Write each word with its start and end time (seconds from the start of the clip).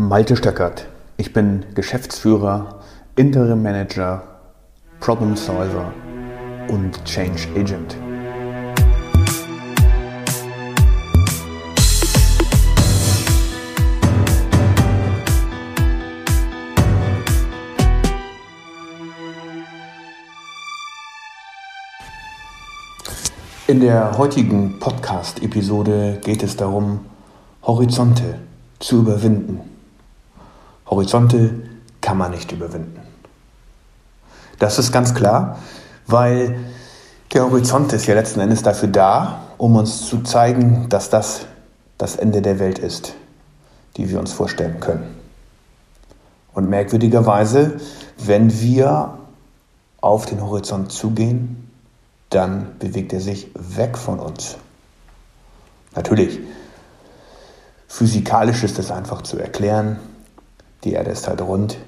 Malte 0.00 0.36
Stöckert. 0.36 0.86
Ich 1.16 1.32
bin 1.32 1.64
Geschäftsführer, 1.74 2.78
Interim 3.16 3.64
Manager, 3.64 4.22
Problem 5.00 5.34
Solver 5.34 5.92
und 6.68 7.04
Change 7.04 7.48
Agent. 7.56 7.96
In 23.66 23.80
der 23.80 24.16
heutigen 24.16 24.78
Podcast-Episode 24.78 26.20
geht 26.22 26.44
es 26.44 26.56
darum, 26.56 27.00
Horizonte 27.64 28.38
zu 28.78 29.00
überwinden. 29.00 29.77
Horizonte 30.90 31.54
kann 32.00 32.18
man 32.18 32.30
nicht 32.30 32.52
überwinden. 32.52 33.00
Das 34.58 34.78
ist 34.78 34.92
ganz 34.92 35.14
klar, 35.14 35.58
weil 36.06 36.58
der 37.32 37.44
Horizont 37.44 37.92
ist 37.92 38.06
ja 38.06 38.14
letzten 38.14 38.40
Endes 38.40 38.62
dafür 38.62 38.88
da, 38.88 39.42
um 39.58 39.76
uns 39.76 40.06
zu 40.06 40.22
zeigen, 40.22 40.88
dass 40.88 41.10
das 41.10 41.46
das 41.98 42.16
Ende 42.16 42.40
der 42.40 42.58
Welt 42.58 42.78
ist, 42.78 43.14
die 43.96 44.08
wir 44.08 44.20
uns 44.20 44.32
vorstellen 44.32 44.80
können. 44.80 45.16
Und 46.54 46.70
merkwürdigerweise, 46.70 47.76
wenn 48.16 48.60
wir 48.60 49.18
auf 50.00 50.26
den 50.26 50.40
Horizont 50.40 50.92
zugehen, 50.92 51.70
dann 52.30 52.78
bewegt 52.78 53.12
er 53.12 53.20
sich 53.20 53.48
weg 53.54 53.98
von 53.98 54.20
uns. 54.20 54.56
Natürlich, 55.94 56.38
physikalisch 57.88 58.62
ist 58.62 58.78
das 58.78 58.90
einfach 58.90 59.22
zu 59.22 59.38
erklären. 59.38 59.98
Die 60.84 60.92
Erde 60.92 61.10
ist 61.10 61.26
halt 61.28 61.40
rund. 61.40 61.78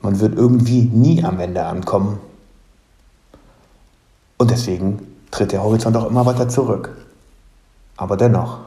Man 0.00 0.20
wird 0.20 0.34
irgendwie 0.36 0.82
nie 0.82 1.24
am 1.24 1.40
Ende 1.40 1.64
ankommen. 1.64 2.20
Und 4.38 4.50
deswegen 4.50 5.06
tritt 5.30 5.52
der 5.52 5.62
Horizont 5.62 5.96
auch 5.96 6.06
immer 6.06 6.26
weiter 6.26 6.48
zurück. 6.48 6.90
Aber 7.96 8.16
dennoch 8.16 8.58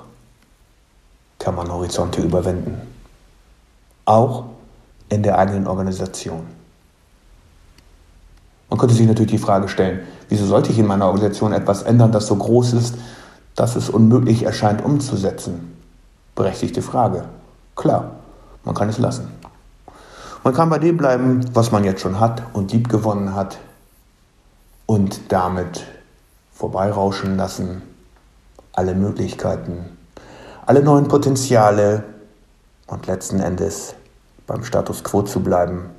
kann 1.39 1.55
man 1.55 1.71
Horizonte 1.71 2.21
überwinden. 2.21 2.81
Auch 4.05 4.45
in 5.09 5.23
der 5.23 5.37
eigenen 5.37 5.67
Organisation. 5.67 6.47
Man 8.69 8.79
könnte 8.79 8.95
sich 8.95 9.07
natürlich 9.07 9.31
die 9.31 9.37
Frage 9.37 9.67
stellen, 9.67 10.01
wieso 10.29 10.45
sollte 10.45 10.71
ich 10.71 10.79
in 10.79 10.87
meiner 10.87 11.05
Organisation 11.05 11.53
etwas 11.53 11.83
ändern, 11.83 12.11
das 12.11 12.27
so 12.27 12.35
groß 12.35 12.73
ist, 12.73 12.95
dass 13.55 13.75
es 13.75 13.89
unmöglich 13.89 14.43
erscheint 14.43 14.83
umzusetzen? 14.83 15.77
Berechtigte 16.33 16.81
Frage. 16.81 17.25
Klar, 17.75 18.11
man 18.63 18.75
kann 18.75 18.89
es 18.89 18.97
lassen. 18.97 19.29
Man 20.45 20.53
kann 20.53 20.69
bei 20.69 20.77
dem 20.77 20.95
bleiben, 20.95 21.43
was 21.55 21.71
man 21.71 21.83
jetzt 21.83 22.01
schon 22.01 22.19
hat 22.19 22.43
und 22.53 22.71
lieb 22.71 22.87
gewonnen 22.87 23.33
hat 23.33 23.57
und 24.85 25.31
damit 25.31 25.83
vorbeirauschen 26.53 27.35
lassen. 27.35 27.81
Alle 28.71 28.93
Möglichkeiten, 28.93 29.97
alle 30.67 30.83
neuen 30.83 31.07
Potenziale 31.07 32.03
und 32.85 33.07
letzten 33.07 33.39
Endes 33.39 33.95
beim 34.45 34.63
Status 34.63 35.03
quo 35.03 35.23
zu 35.23 35.39
bleiben. 35.39 35.89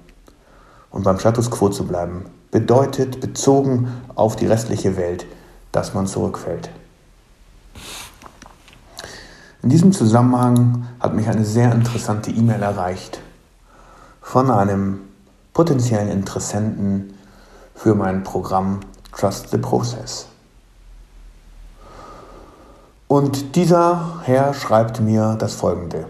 Und 0.93 1.03
beim 1.03 1.19
Status 1.19 1.51
quo 1.51 1.69
zu 1.69 1.85
bleiben 1.85 2.27
bedeutet, 2.53 3.21
bezogen 3.21 4.01
auf 4.15 4.37
die 4.37 4.47
restliche 4.47 4.97
Welt, 4.97 5.27
dass 5.73 5.93
man 5.93 6.07
zurückfällt. 6.07 6.71
In 9.65 9.71
diesem 9.71 9.91
Zusammenhang 9.91 10.87
hat 11.01 11.17
mich 11.17 11.27
eine 11.27 11.45
sehr 11.45 11.73
interessante 11.73 12.31
E-Mail 12.31 12.63
erreicht 12.63 13.21
von 14.27 14.51
einem 14.51 15.03
potenziellen 15.53 16.09
Interessenten 16.09 17.15
für 17.77 17.95
mein 17.95 18.25
Programm 18.25 18.81
Trust 19.17 19.51
the 19.51 19.57
Process. 19.57 20.27
Und 23.07 23.55
dieser 23.55 24.21
Herr 24.25 24.53
schreibt 24.53 24.99
mir 24.99 25.37
das 25.39 25.55
folgende. 25.55 26.07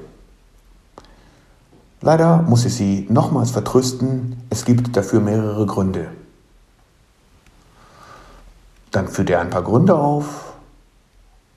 Leider 2.00 2.40
muss 2.40 2.64
ich 2.64 2.74
Sie 2.74 3.06
nochmals 3.10 3.50
vertrösten, 3.50 4.42
es 4.48 4.64
gibt 4.64 4.96
dafür 4.96 5.20
mehrere 5.20 5.66
Gründe. 5.66 6.08
Dann 8.92 9.08
führt 9.08 9.28
er 9.28 9.42
ein 9.42 9.50
paar 9.50 9.62
Gründe 9.62 9.94
auf 9.94 10.54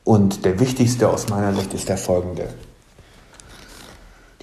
und 0.04 0.44
der 0.44 0.60
wichtigste 0.60 1.08
aus 1.08 1.30
meiner 1.30 1.54
Sicht 1.54 1.74
ist 1.74 1.88
der 1.88 1.98
folgende. 1.98 2.50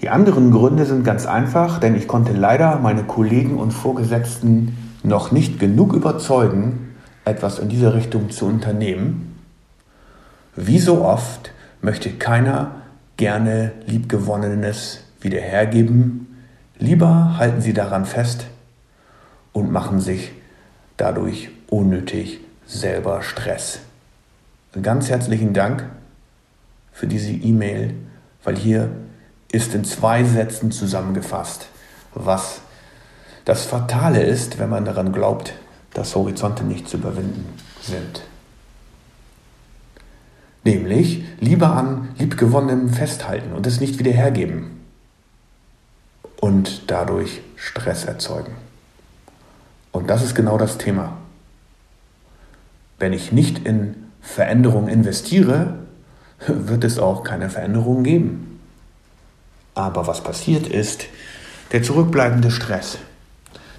Die 0.02 0.10
anderen 0.10 0.50
Gründe 0.50 0.84
sind 0.84 1.04
ganz 1.04 1.26
einfach, 1.26 1.78
denn 1.78 1.94
ich 1.94 2.06
konnte 2.06 2.32
leider 2.32 2.78
meine 2.78 3.04
Kollegen 3.04 3.56
und 3.58 3.70
Vorgesetzten 3.70 4.76
noch 5.02 5.32
nicht 5.32 5.58
genug 5.58 5.94
überzeugen, 5.94 6.94
etwas 7.24 7.58
in 7.58 7.68
diese 7.68 7.94
Richtung 7.94 8.30
zu 8.30 8.46
unternehmen. 8.46 9.38
Wie 10.54 10.78
so 10.78 11.02
oft 11.04 11.52
möchte 11.80 12.10
keiner 12.10 12.72
gerne 13.16 13.72
Liebgewonnenes 13.86 15.00
wieder 15.20 15.40
hergeben. 15.40 16.36
Lieber 16.78 17.38
halten 17.38 17.62
sie 17.62 17.72
daran 17.72 18.04
fest 18.04 18.46
und 19.52 19.72
machen 19.72 20.00
sich 20.00 20.32
dadurch 20.98 21.50
unnötig 21.68 22.40
selber 22.66 23.22
Stress. 23.22 23.80
Ganz 24.82 25.08
herzlichen 25.08 25.54
Dank 25.54 25.84
für 26.92 27.06
diese 27.06 27.32
E-Mail, 27.32 27.94
weil 28.44 28.56
hier 28.56 28.90
ist 29.56 29.74
in 29.74 29.84
zwei 29.84 30.22
Sätzen 30.22 30.70
zusammengefasst, 30.70 31.68
was 32.14 32.60
das 33.46 33.64
Fatale 33.64 34.22
ist, 34.22 34.58
wenn 34.58 34.68
man 34.68 34.84
daran 34.84 35.12
glaubt, 35.12 35.54
dass 35.94 36.14
Horizonte 36.14 36.62
nicht 36.62 36.88
zu 36.88 36.98
überwinden 36.98 37.46
sind. 37.80 38.22
Nämlich 40.62 41.24
lieber 41.40 41.72
an 41.74 42.08
liebgewonnenem 42.18 42.90
festhalten 42.90 43.52
und 43.52 43.66
es 43.66 43.80
nicht 43.80 43.98
wieder 43.98 44.10
hergeben 44.10 44.82
und 46.38 46.90
dadurch 46.90 47.40
Stress 47.54 48.04
erzeugen. 48.04 48.52
Und 49.90 50.10
das 50.10 50.22
ist 50.22 50.34
genau 50.34 50.58
das 50.58 50.76
Thema. 50.76 51.16
Wenn 52.98 53.14
ich 53.14 53.32
nicht 53.32 53.66
in 53.66 53.94
Veränderung 54.20 54.88
investiere, 54.88 55.78
wird 56.46 56.84
es 56.84 56.98
auch 56.98 57.24
keine 57.24 57.48
Veränderung 57.48 58.02
geben. 58.02 58.55
Aber 59.76 60.06
was 60.06 60.22
passiert 60.22 60.66
ist, 60.66 61.04
der 61.70 61.82
zurückbleibende 61.82 62.50
Stress. 62.50 62.98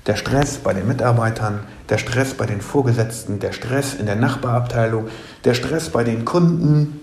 Der 0.06 0.16
Stress 0.16 0.59
bei 0.59 0.74
den 0.74 0.88
Mitarbeitern, 0.88 1.62
der 1.90 1.97
Stress 1.97 2.35
bei 2.35 2.46
den 2.46 2.62
Vorgesetzten, 2.62 3.40
der 3.40 3.52
Stress 3.52 3.96
in 3.96 4.06
der 4.06 4.16
Nachbarabteilung, 4.16 5.09
der 5.44 5.56
Stress 5.56 5.90
bei 5.90 6.03
den 6.03 6.24
Kunden 6.24 7.00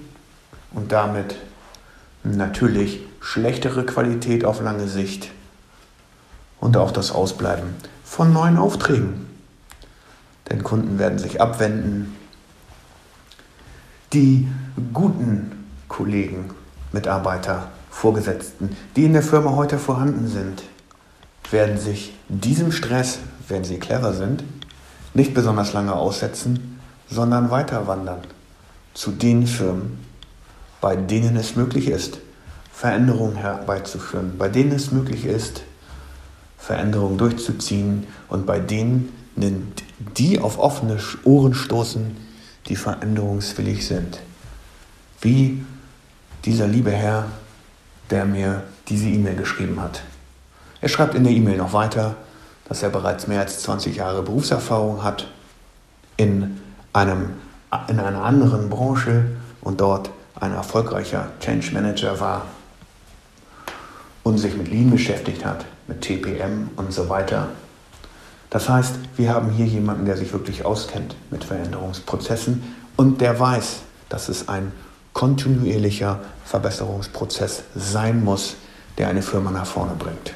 und 0.72 0.92
damit 0.92 1.36
natürlich 2.22 3.00
schlechtere 3.20 3.84
Qualität 3.84 4.44
auf 4.44 4.62
lange 4.62 4.86
Sicht 4.86 5.30
und 6.60 6.76
auch 6.76 6.92
das 6.92 7.10
Ausbleiben 7.10 7.74
von 8.04 8.32
neuen 8.32 8.56
Aufträgen. 8.56 9.26
Denn 10.48 10.62
Kunden 10.62 11.00
werden 11.00 11.18
sich 11.18 11.40
abwenden. 11.40 12.14
Die 14.12 14.48
guten 14.92 15.66
Kollegen, 15.88 16.50
Mitarbeiter 16.92 17.72
Vorgesetzten, 17.94 18.76
die 18.96 19.04
in 19.04 19.12
der 19.12 19.22
Firma 19.22 19.52
heute 19.52 19.78
vorhanden 19.78 20.28
sind, 20.28 20.62
werden 21.50 21.78
sich 21.78 22.12
diesem 22.28 22.72
Stress, 22.72 23.20
wenn 23.48 23.64
sie 23.64 23.78
clever 23.78 24.12
sind, 24.12 24.44
nicht 25.14 25.32
besonders 25.32 25.72
lange 25.72 25.94
aussetzen, 25.94 26.80
sondern 27.08 27.50
weiter 27.50 27.86
wandern 27.86 28.20
zu 28.94 29.12
den 29.12 29.46
Firmen, 29.46 29.98
bei 30.80 30.96
denen 30.96 31.36
es 31.36 31.56
möglich 31.56 31.88
ist, 31.88 32.18
Veränderungen 32.72 33.36
herbeizuführen, 33.36 34.36
bei 34.36 34.48
denen 34.48 34.72
es 34.72 34.90
möglich 34.90 35.24
ist, 35.24 35.62
Veränderungen 36.58 37.16
durchzuziehen 37.16 38.06
und 38.28 38.44
bei 38.44 38.58
denen 38.58 39.12
die 40.16 40.40
auf 40.40 40.58
offene 40.58 40.98
Ohren 41.22 41.54
stoßen, 41.54 42.16
die 42.66 42.76
veränderungswillig 42.76 43.86
sind. 43.86 44.20
Wie 45.20 45.64
dieser 46.44 46.66
liebe 46.66 46.90
Herr 46.90 47.26
der 48.10 48.24
mir 48.24 48.62
diese 48.88 49.08
E-Mail 49.08 49.36
geschrieben 49.36 49.80
hat. 49.80 50.02
Er 50.80 50.88
schreibt 50.88 51.14
in 51.14 51.24
der 51.24 51.32
E-Mail 51.32 51.56
noch 51.56 51.72
weiter, 51.72 52.16
dass 52.68 52.82
er 52.82 52.90
bereits 52.90 53.26
mehr 53.26 53.40
als 53.40 53.62
20 53.62 53.96
Jahre 53.96 54.22
Berufserfahrung 54.22 55.02
hat 55.02 55.28
in, 56.16 56.60
einem, 56.92 57.30
in 57.88 58.00
einer 58.00 58.22
anderen 58.22 58.68
Branche 58.68 59.24
und 59.60 59.80
dort 59.80 60.10
ein 60.38 60.52
erfolgreicher 60.52 61.28
Change 61.40 61.72
Manager 61.72 62.20
war 62.20 62.46
und 64.22 64.38
sich 64.38 64.56
mit 64.56 64.68
Lean 64.68 64.90
beschäftigt 64.90 65.44
hat, 65.44 65.64
mit 65.86 66.00
TPM 66.00 66.70
und 66.76 66.92
so 66.92 67.08
weiter. 67.08 67.48
Das 68.50 68.68
heißt, 68.68 68.96
wir 69.16 69.34
haben 69.34 69.50
hier 69.50 69.66
jemanden, 69.66 70.06
der 70.06 70.16
sich 70.16 70.32
wirklich 70.32 70.64
auskennt 70.64 71.16
mit 71.30 71.44
Veränderungsprozessen 71.44 72.62
und 72.96 73.20
der 73.20 73.38
weiß, 73.38 73.80
dass 74.08 74.28
es 74.28 74.48
ein 74.48 74.72
kontinuierlicher 75.14 76.20
Verbesserungsprozess 76.44 77.62
sein 77.74 78.22
muss, 78.22 78.56
der 78.98 79.08
eine 79.08 79.22
Firma 79.22 79.50
nach 79.50 79.66
vorne 79.66 79.94
bringt. 79.98 80.34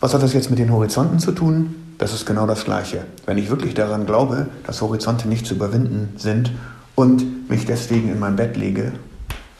Was 0.00 0.12
hat 0.12 0.22
das 0.22 0.34
jetzt 0.34 0.50
mit 0.50 0.58
den 0.58 0.70
Horizonten 0.70 1.18
zu 1.18 1.32
tun? 1.32 1.76
Das 1.96 2.12
ist 2.12 2.26
genau 2.26 2.46
das 2.46 2.64
Gleiche. 2.64 3.06
Wenn 3.24 3.38
ich 3.38 3.48
wirklich 3.48 3.72
daran 3.72 4.04
glaube, 4.04 4.48
dass 4.66 4.82
Horizonte 4.82 5.28
nicht 5.28 5.46
zu 5.46 5.54
überwinden 5.54 6.12
sind 6.18 6.52
und 6.94 7.48
mich 7.48 7.64
deswegen 7.64 8.10
in 8.10 8.18
mein 8.18 8.36
Bett 8.36 8.56
lege 8.56 8.92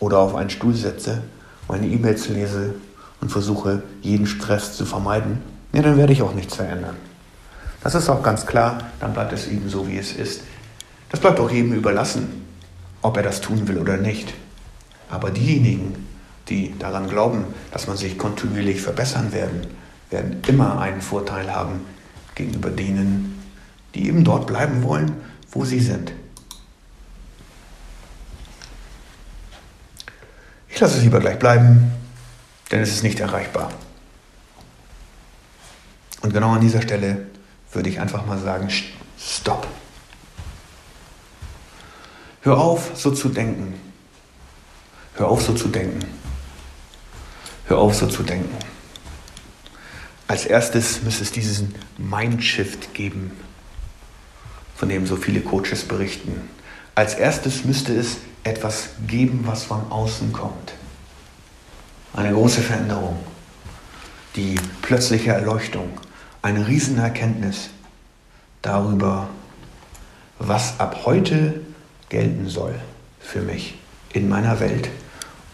oder 0.01 0.19
auf 0.19 0.35
einen 0.35 0.51
Stuhl 0.51 0.75
setze, 0.75 1.23
meine 1.69 1.87
E-Mails 1.87 2.29
lese 2.29 2.75
und 3.21 3.31
versuche, 3.31 3.83
jeden 4.03 4.27
Stress 4.27 4.77
zu 4.77 4.85
vermeiden, 4.85 5.39
ja, 5.73 5.81
dann 5.81 5.97
werde 5.97 6.13
ich 6.13 6.23
auch 6.23 6.35
nichts 6.35 6.57
verändern. 6.57 6.97
Das 7.83 7.95
ist 7.95 8.09
auch 8.09 8.23
ganz 8.23 8.45
klar, 8.45 8.79
dann 9.01 9.13
bleibt 9.13 9.33
es 9.33 9.47
eben 9.47 9.69
so, 9.69 9.89
wie 9.89 9.97
es 9.97 10.13
ist. 10.13 10.43
Das 11.11 11.21
bleibt 11.21 11.41
auch 11.41 11.51
jedem 11.51 11.73
überlassen, 11.73 12.44
ob 13.05 13.19
er 13.19 13.23
das 13.23 13.43
tun 13.43 13.69
will 13.69 13.79
oder 13.79 13.99
nicht. 13.99 14.33
Aber 15.11 15.31
diejenigen, 15.31 16.07
die 16.49 16.75
daran 16.79 17.07
glauben, 17.07 17.45
dass 17.71 17.87
man 17.87 17.99
sich 17.99 18.17
kontinuierlich 18.17 18.81
verbessern 18.81 19.33
werden, 19.33 19.67
werden 20.09 20.43
immer 20.49 20.81
einen 20.81 21.03
Vorteil 21.03 21.55
haben 21.55 21.85
gegenüber 22.35 22.71
denen, 22.71 23.43
die 23.95 24.09
eben 24.09 24.25
dort 24.25 24.47
bleiben 24.47 24.83
wollen, 24.83 25.13
wo 25.51 25.67
sie 25.67 25.81
sind. 25.81 26.13
Ich 30.71 30.81
lasse 30.81 30.97
es 30.97 31.05
lieber 31.05 31.21
gleich 31.21 31.39
bleiben, 31.39 31.93
denn 32.73 32.81
es 32.81 32.91
ist 32.91 33.03
nicht 33.03 33.21
erreichbar. 33.21 33.71
Und 36.23 36.33
genau 36.33 36.53
an 36.53 36.63
dieser 36.63 36.81
Stelle 36.81 37.27
würde 37.71 37.91
ich 37.91 38.01
einfach 38.01 38.25
mal 38.25 38.39
sagen, 38.39 38.71
stopp. 39.19 39.69
Hör 42.45 42.59
auf, 42.59 42.91
so 42.95 43.11
zu 43.11 43.31
denken. 43.31 43.73
Hör 45.15 45.29
auf, 45.29 45.41
so 45.41 45.55
zu 45.55 45.69
denken. 45.69 46.01
Hör 47.65 47.79
auf, 47.79 47.95
so 47.95 48.07
zu 48.07 48.23
denken. 48.23 48.55
Als 50.29 50.45
erstes 50.45 51.01
müsste 51.01 51.23
es 51.23 51.33
diesen 51.33 51.75
Mindshift 51.97 52.93
geben, 52.93 53.33
von 54.77 54.91
dem 54.91 55.07
so 55.07 55.17
viele 55.17 55.41
Coaches 55.41 55.85
berichten. 55.85 56.51
Als 56.95 57.15
erstes 57.15 57.65
müsste 57.65 57.99
es 57.99 58.19
etwas 58.43 58.91
geben, 59.07 59.45
was 59.47 59.65
von 59.65 59.91
außen 59.91 60.35
kommt. 60.35 60.75
Eine 62.13 62.35
große 62.35 62.61
Veränderung, 62.61 63.19
die 64.37 64.57
plötzliche 64.83 65.31
Erleuchtung, 65.31 65.89
eine 66.43 66.67
Riesenerkenntnis 66.67 67.71
darüber, 68.61 69.31
was 70.39 70.79
ab 70.79 71.07
heute 71.07 71.64
gelten 72.15 72.49
soll 72.49 72.77
für 73.19 73.41
mich 73.41 73.75
in 74.13 74.29
meiner 74.29 74.61
Welt 74.61 74.89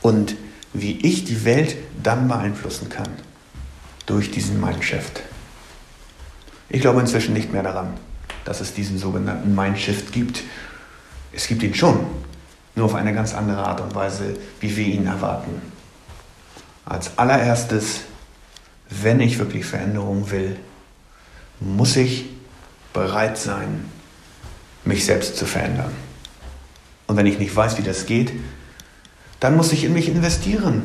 und 0.02 0.36
wie 0.74 1.00
ich 1.00 1.24
die 1.24 1.46
Welt 1.46 1.74
dann 2.02 2.28
beeinflussen 2.28 2.90
kann 2.90 3.08
durch 4.04 4.30
diesen 4.30 4.60
Mindshift. 4.60 5.22
Ich 6.68 6.82
glaube 6.82 7.00
inzwischen 7.00 7.32
nicht 7.32 7.50
mehr 7.50 7.62
daran, 7.62 7.94
dass 8.44 8.60
es 8.60 8.74
diesen 8.74 8.98
sogenannten 8.98 9.54
Mindshift 9.54 10.12
gibt. 10.12 10.42
Es 11.32 11.46
gibt 11.46 11.62
ihn 11.62 11.74
schon, 11.74 11.98
nur 12.74 12.84
auf 12.84 12.94
eine 12.94 13.14
ganz 13.14 13.34
andere 13.34 13.64
Art 13.64 13.80
und 13.80 13.94
Weise, 13.94 14.36
wie 14.60 14.76
wir 14.76 14.86
ihn 14.86 15.06
erwarten. 15.06 15.62
Als 16.84 17.16
allererstes, 17.16 18.02
wenn 18.90 19.20
ich 19.20 19.38
wirklich 19.38 19.64
Veränderung 19.64 20.30
will, 20.30 20.56
muss 21.58 21.96
ich 21.96 22.26
bereit 22.92 23.38
sein, 23.38 23.86
mich 24.84 25.06
selbst 25.06 25.38
zu 25.38 25.46
verändern. 25.46 26.09
Und 27.10 27.16
wenn 27.16 27.26
ich 27.26 27.40
nicht 27.40 27.56
weiß, 27.56 27.76
wie 27.76 27.82
das 27.82 28.06
geht, 28.06 28.30
dann 29.40 29.56
muss 29.56 29.72
ich 29.72 29.82
in 29.82 29.92
mich 29.92 30.08
investieren. 30.08 30.82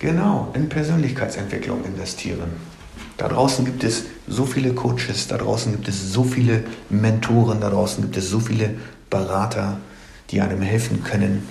Genau, 0.00 0.50
in 0.52 0.68
Persönlichkeitsentwicklung 0.68 1.84
investieren. 1.84 2.50
Da 3.18 3.28
draußen 3.28 3.64
gibt 3.64 3.84
es 3.84 4.02
so 4.26 4.46
viele 4.46 4.72
Coaches, 4.74 5.28
da 5.28 5.38
draußen 5.38 5.70
gibt 5.70 5.86
es 5.86 6.12
so 6.12 6.24
viele 6.24 6.64
Mentoren, 6.88 7.60
da 7.60 7.70
draußen 7.70 8.02
gibt 8.02 8.16
es 8.16 8.28
so 8.28 8.40
viele 8.40 8.74
Berater, 9.10 9.78
die 10.30 10.40
einem 10.40 10.60
helfen 10.60 11.04
können, 11.04 11.46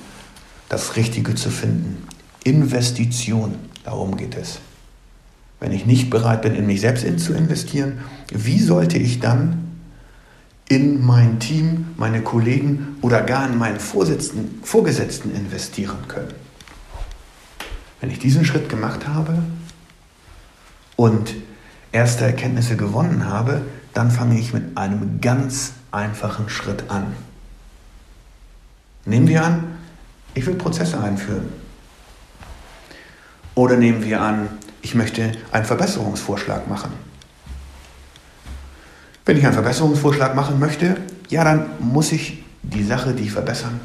das 0.67 0.97
Richtige 0.97 1.35
zu 1.35 1.49
finden. 1.49 2.05
Investition, 2.43 3.55
darum 3.85 4.17
geht 4.17 4.35
es. 4.35 4.59
Wenn 5.61 5.71
ich 5.71 5.85
nicht 5.85 6.09
bereit 6.09 6.41
bin, 6.41 6.55
in 6.55 6.65
mich 6.65 6.81
selbst 6.81 7.05
zu 7.21 7.33
investieren, 7.33 7.99
wie 8.33 8.59
sollte 8.59 8.97
ich 8.97 9.21
dann 9.21 9.68
in 10.69 11.03
mein 11.03 11.39
Team, 11.39 11.87
meine 11.97 12.21
Kollegen 12.21 12.97
oder 13.01 13.21
gar 13.21 13.47
in 13.47 13.57
meinen 13.57 13.79
Vorgesetzten, 13.79 14.61
Vorgesetzten 14.63 15.35
investieren 15.35 16.07
können? 16.07 16.33
Wenn 17.99 18.11
ich 18.11 18.19
diesen 18.19 18.45
Schritt 18.45 18.69
gemacht 18.69 19.07
habe 19.07 19.39
und 20.95 21.33
erste 21.91 22.23
Erkenntnisse 22.23 22.77
gewonnen 22.77 23.25
habe, 23.25 23.63
dann 23.93 24.11
fange 24.11 24.39
ich 24.39 24.53
mit 24.53 24.77
einem 24.77 25.19
ganz 25.19 25.73
einfachen 25.91 26.47
Schritt 26.49 26.89
an. 26.89 27.15
Nehmen 29.05 29.27
wir 29.27 29.43
an, 29.43 29.63
ich 30.35 30.45
will 30.45 30.55
Prozesse 30.55 31.01
einführen. 31.01 31.49
Oder 33.55 33.75
nehmen 33.75 34.05
wir 34.05 34.21
an, 34.21 34.49
ich 34.83 34.93
möchte 34.93 35.31
einen 35.51 35.65
Verbesserungsvorschlag 35.65 36.69
machen. 36.69 37.08
Wenn 39.29 39.37
ich 39.37 39.45
einen 39.45 39.53
Verbesserungsvorschlag 39.53 40.33
machen 40.33 40.59
möchte, 40.59 40.97
ja, 41.29 41.43
dann 41.43 41.67
muss 41.77 42.11
ich 42.11 42.43
die 42.63 42.83
Sache, 42.83 43.13
die 43.13 43.25
ich 43.25 43.31
verbessern 43.31 43.79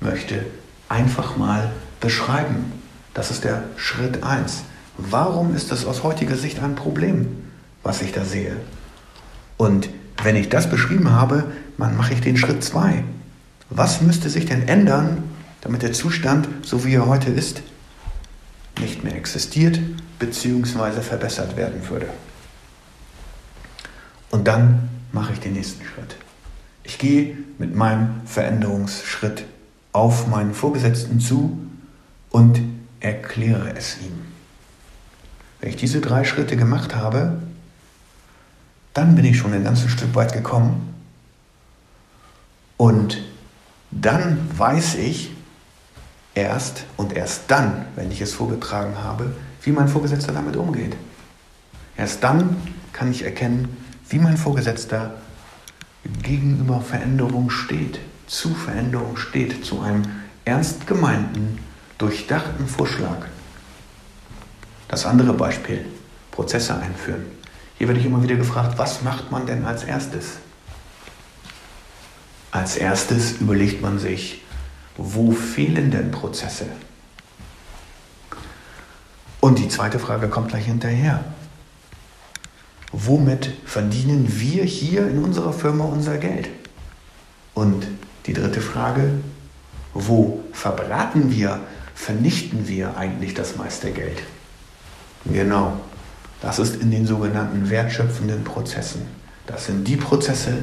möchte, 0.00 0.46
einfach 0.88 1.36
mal 1.36 1.70
beschreiben. 2.00 2.72
Das 3.12 3.30
ist 3.30 3.44
der 3.44 3.64
Schritt 3.76 4.24
1. 4.24 4.62
Warum 4.96 5.54
ist 5.54 5.70
das 5.70 5.84
aus 5.84 6.02
heutiger 6.02 6.34
Sicht 6.34 6.62
ein 6.62 6.76
Problem, 6.76 7.26
was 7.82 8.00
ich 8.00 8.12
da 8.12 8.24
sehe? 8.24 8.56
Und 9.58 9.90
wenn 10.22 10.34
ich 10.34 10.48
das 10.48 10.70
beschrieben 10.70 11.10
habe, 11.12 11.44
dann 11.76 11.98
mache 11.98 12.14
ich 12.14 12.22
den 12.22 12.38
Schritt 12.38 12.64
2. 12.64 13.04
Was 13.68 14.00
müsste 14.00 14.30
sich 14.30 14.46
denn 14.46 14.66
ändern, 14.66 15.24
damit 15.60 15.82
der 15.82 15.92
Zustand, 15.92 16.48
so 16.62 16.86
wie 16.86 16.94
er 16.94 17.04
heute 17.04 17.30
ist, 17.30 17.60
nicht 18.80 19.04
mehr 19.04 19.14
existiert 19.14 19.78
bzw. 20.18 21.02
verbessert 21.02 21.58
werden 21.58 21.86
würde? 21.90 22.06
Und 24.30 24.46
dann 24.46 24.88
mache 25.12 25.32
ich 25.32 25.40
den 25.40 25.54
nächsten 25.54 25.84
Schritt. 25.84 26.16
Ich 26.82 26.98
gehe 26.98 27.36
mit 27.58 27.74
meinem 27.74 28.22
Veränderungsschritt 28.24 29.44
auf 29.92 30.26
meinen 30.28 30.54
Vorgesetzten 30.54 31.20
zu 31.20 31.58
und 32.30 32.60
erkläre 33.00 33.76
es 33.76 33.98
ihm. 34.00 34.20
Wenn 35.60 35.70
ich 35.70 35.76
diese 35.76 36.00
drei 36.00 36.24
Schritte 36.24 36.56
gemacht 36.56 36.94
habe, 36.94 37.40
dann 38.94 39.14
bin 39.14 39.24
ich 39.24 39.38
schon 39.38 39.52
ein 39.52 39.64
ganzes 39.64 39.90
Stück 39.90 40.14
weit 40.14 40.32
gekommen. 40.32 40.94
Und 42.76 43.22
dann 43.90 44.48
weiß 44.56 44.94
ich 44.94 45.32
erst 46.34 46.84
und 46.96 47.12
erst 47.12 47.42
dann, 47.48 47.86
wenn 47.96 48.10
ich 48.10 48.20
es 48.20 48.32
vorgetragen 48.32 48.96
habe, 48.98 49.34
wie 49.62 49.72
mein 49.72 49.88
Vorgesetzter 49.88 50.32
damit 50.32 50.56
umgeht. 50.56 50.96
Erst 51.96 52.24
dann 52.24 52.56
kann 52.92 53.10
ich 53.10 53.24
erkennen, 53.24 53.76
wie 54.10 54.18
mein 54.18 54.36
Vorgesetzter 54.36 55.14
gegenüber 56.22 56.80
Veränderung 56.80 57.48
steht, 57.50 58.00
zu 58.26 58.54
Veränderung 58.54 59.16
steht, 59.16 59.64
zu 59.64 59.80
einem 59.80 60.02
ernst 60.44 60.86
gemeinten 60.86 61.58
durchdachten 61.98 62.66
Vorschlag. 62.66 63.26
Das 64.88 65.06
andere 65.06 65.32
Beispiel, 65.32 65.86
Prozesse 66.32 66.76
einführen. 66.76 67.24
Hier 67.78 67.86
werde 67.86 68.00
ich 68.00 68.06
immer 68.06 68.22
wieder 68.22 68.36
gefragt, 68.36 68.78
was 68.78 69.02
macht 69.02 69.30
man 69.30 69.46
denn 69.46 69.64
als 69.64 69.84
erstes? 69.84 70.38
Als 72.50 72.76
erstes 72.76 73.40
überlegt 73.40 73.80
man 73.80 73.98
sich, 73.98 74.42
wo 74.96 75.30
fehlen 75.30 75.90
denn 75.90 76.10
Prozesse? 76.10 76.66
Und 79.40 79.58
die 79.58 79.68
zweite 79.68 79.98
Frage 79.98 80.28
kommt 80.28 80.48
gleich 80.48 80.66
hinterher. 80.66 81.24
Womit 82.92 83.52
verdienen 83.64 84.26
wir 84.28 84.64
hier 84.64 85.06
in 85.08 85.22
unserer 85.22 85.52
Firma 85.52 85.84
unser 85.84 86.18
Geld? 86.18 86.48
Und 87.54 87.86
die 88.26 88.32
dritte 88.32 88.60
Frage, 88.60 89.10
wo 89.94 90.40
verbraten 90.52 91.30
wir 91.30 91.60
vernichten 91.94 92.66
wir 92.66 92.96
eigentlich 92.96 93.34
das 93.34 93.56
meiste 93.56 93.92
Geld? 93.92 94.22
Genau, 95.24 95.78
das 96.40 96.58
ist 96.58 96.76
in 96.76 96.90
den 96.90 97.06
sogenannten 97.06 97.68
wertschöpfenden 97.68 98.42
Prozessen. 98.44 99.02
Das 99.46 99.66
sind 99.66 99.86
die 99.86 99.96
Prozesse, 99.96 100.54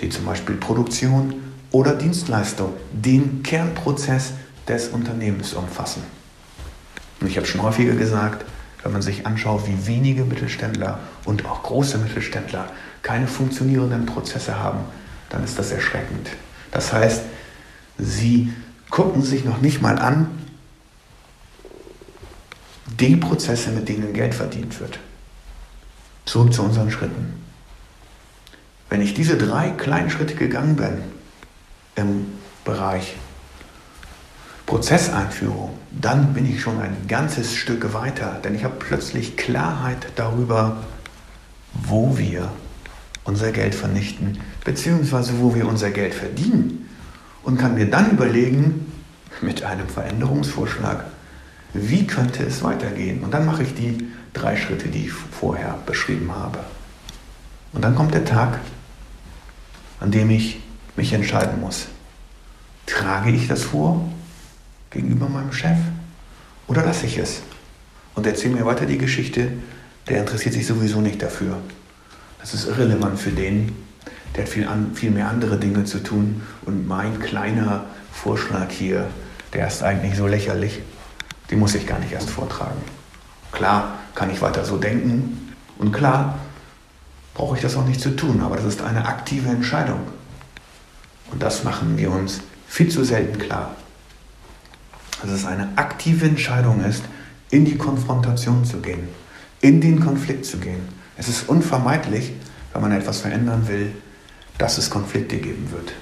die 0.00 0.08
zum 0.08 0.24
Beispiel 0.24 0.56
Produktion 0.56 1.34
oder 1.70 1.94
Dienstleistung, 1.94 2.72
den 2.92 3.42
Kernprozess 3.42 4.32
des 4.66 4.88
Unternehmens 4.88 5.52
umfassen. 5.52 6.02
Und 7.20 7.26
ich 7.28 7.36
habe 7.36 7.46
schon 7.46 7.62
häufiger 7.62 7.94
gesagt, 7.94 8.46
wenn 8.82 8.92
man 8.92 9.02
sich 9.02 9.26
anschaut, 9.26 9.66
wie 9.66 9.86
wenige 9.86 10.24
Mittelständler 10.24 10.98
und 11.24 11.46
auch 11.46 11.62
große 11.62 11.98
Mittelständler 11.98 12.70
keine 13.02 13.26
funktionierenden 13.26 14.06
Prozesse 14.06 14.58
haben, 14.58 14.80
dann 15.28 15.44
ist 15.44 15.58
das 15.58 15.70
erschreckend. 15.70 16.30
Das 16.70 16.92
heißt, 16.92 17.22
sie 17.98 18.52
gucken 18.90 19.22
sich 19.22 19.44
noch 19.44 19.60
nicht 19.60 19.82
mal 19.82 19.98
an, 19.98 20.28
die 22.98 23.16
Prozesse, 23.16 23.70
mit 23.70 23.88
denen 23.88 24.12
Geld 24.12 24.34
verdient 24.34 24.80
wird. 24.80 24.98
Zurück 26.26 26.52
zu 26.52 26.62
unseren 26.62 26.90
Schritten. 26.90 27.42
Wenn 28.88 29.00
ich 29.00 29.14
diese 29.14 29.36
drei 29.36 29.70
kleinen 29.70 30.10
Schritte 30.10 30.34
gegangen 30.34 30.76
bin 30.76 31.02
im 31.94 32.26
Bereich 32.64 33.14
Prozesseinführung, 34.70 35.70
dann 35.90 36.32
bin 36.32 36.48
ich 36.48 36.60
schon 36.62 36.80
ein 36.80 36.96
ganzes 37.08 37.56
Stück 37.56 37.92
weiter, 37.92 38.38
denn 38.44 38.54
ich 38.54 38.62
habe 38.62 38.76
plötzlich 38.78 39.36
Klarheit 39.36 40.12
darüber, 40.14 40.76
wo 41.72 42.16
wir 42.16 42.52
unser 43.24 43.50
Geld 43.50 43.74
vernichten, 43.74 44.38
beziehungsweise 44.64 45.40
wo 45.40 45.56
wir 45.56 45.66
unser 45.66 45.90
Geld 45.90 46.14
verdienen 46.14 46.88
und 47.42 47.58
kann 47.58 47.74
mir 47.74 47.90
dann 47.90 48.12
überlegen, 48.12 48.92
mit 49.40 49.64
einem 49.64 49.88
Veränderungsvorschlag, 49.88 51.04
wie 51.74 52.06
könnte 52.06 52.44
es 52.44 52.62
weitergehen? 52.62 53.24
Und 53.24 53.34
dann 53.34 53.46
mache 53.46 53.64
ich 53.64 53.74
die 53.74 54.06
drei 54.34 54.56
Schritte, 54.56 54.86
die 54.86 55.06
ich 55.06 55.12
vorher 55.12 55.78
beschrieben 55.84 56.30
habe. 56.32 56.60
Und 57.72 57.82
dann 57.82 57.96
kommt 57.96 58.14
der 58.14 58.24
Tag, 58.24 58.60
an 59.98 60.12
dem 60.12 60.30
ich 60.30 60.60
mich 60.94 61.12
entscheiden 61.12 61.60
muss. 61.60 61.88
Trage 62.86 63.32
ich 63.32 63.48
das 63.48 63.64
vor 63.64 64.08
gegenüber 64.90 65.28
meinem 65.28 65.52
Chef 65.52 65.78
oder 66.66 66.84
lasse 66.84 67.06
ich 67.06 67.18
es? 67.18 67.42
Und 68.14 68.26
erzähle 68.26 68.54
mir 68.54 68.66
weiter 68.66 68.86
die 68.86 68.98
Geschichte, 68.98 69.48
der 70.08 70.20
interessiert 70.20 70.54
sich 70.54 70.66
sowieso 70.66 71.00
nicht 71.00 71.22
dafür. 71.22 71.58
Das 72.40 72.54
ist 72.54 72.66
irrelevant 72.66 73.18
für 73.18 73.30
den, 73.30 73.74
der 74.34 74.44
hat 74.44 74.50
viel, 74.50 74.66
an, 74.66 74.94
viel 74.94 75.10
mehr 75.10 75.28
andere 75.28 75.58
Dinge 75.58 75.84
zu 75.84 76.02
tun. 76.02 76.42
Und 76.62 76.86
mein 76.88 77.20
kleiner 77.20 77.84
Vorschlag 78.12 78.70
hier, 78.70 79.08
der 79.52 79.66
ist 79.66 79.82
eigentlich 79.82 80.16
so 80.16 80.26
lächerlich, 80.26 80.80
den 81.50 81.58
muss 81.58 81.74
ich 81.74 81.86
gar 81.86 81.98
nicht 81.98 82.12
erst 82.12 82.30
vortragen. 82.30 82.80
Klar 83.52 83.98
kann 84.14 84.30
ich 84.30 84.40
weiter 84.40 84.64
so 84.64 84.76
denken 84.76 85.54
und 85.78 85.92
klar 85.92 86.38
brauche 87.34 87.56
ich 87.56 87.62
das 87.62 87.76
auch 87.76 87.86
nicht 87.86 88.00
zu 88.00 88.14
tun, 88.16 88.42
aber 88.42 88.56
das 88.56 88.66
ist 88.66 88.82
eine 88.82 89.06
aktive 89.06 89.48
Entscheidung. 89.48 90.00
Und 91.30 91.42
das 91.42 91.64
machen 91.64 91.96
wir 91.96 92.10
uns 92.10 92.40
viel 92.68 92.88
zu 92.88 93.04
selten 93.04 93.38
klar. 93.38 93.74
Dass 95.22 95.30
es 95.30 95.46
eine 95.46 95.68
aktive 95.76 96.26
Entscheidung 96.26 96.84
ist, 96.84 97.02
in 97.50 97.64
die 97.64 97.76
Konfrontation 97.76 98.64
zu 98.64 98.78
gehen, 98.80 99.08
in 99.60 99.80
den 99.80 100.00
Konflikt 100.00 100.46
zu 100.46 100.58
gehen. 100.58 100.88
Es 101.16 101.28
ist 101.28 101.48
unvermeidlich, 101.48 102.32
wenn 102.72 102.82
man 102.82 102.92
etwas 102.92 103.20
verändern 103.20 103.68
will, 103.68 103.92
dass 104.58 104.78
es 104.78 104.90
Konflikte 104.90 105.36
geben 105.36 105.70
wird. 105.72 105.92